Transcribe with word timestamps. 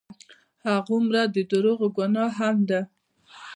هغومره 0.69 1.21
د 1.33 1.37
دروغو 1.49 1.87
ګناه 1.97 2.31
هم 2.39 2.57
ده. 2.69 2.81